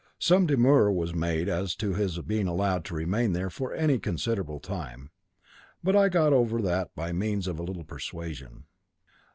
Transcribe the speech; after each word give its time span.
Some 0.17 0.47
demur 0.47 0.91
was 0.91 1.13
made 1.13 1.47
as 1.47 1.75
to 1.75 1.93
his 1.93 2.17
being 2.21 2.47
allowed 2.47 2.85
to 2.85 2.95
remain 2.95 3.33
there 3.33 3.51
for 3.51 3.71
any 3.71 3.99
considerable 3.99 4.59
time, 4.59 5.11
but 5.83 5.95
I 5.95 6.09
got 6.09 6.33
over 6.33 6.59
that 6.63 6.89
by 6.95 7.11
means 7.11 7.45
of 7.47 7.59
a 7.59 7.63
little 7.63 7.83
persuasion. 7.83 8.63